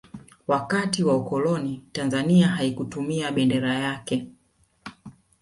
[0.47, 4.27] wakati wa ukoloni tanzania haikutumia bendera yake